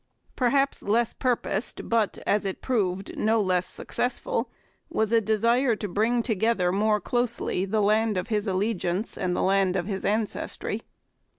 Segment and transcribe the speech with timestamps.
[0.35, 4.49] Perhaps less purposed, but, as it proved, no less successful,
[4.89, 9.43] was a desire to bring together more closely the land of his allegiance and the
[9.43, 10.81] land of his ancestry.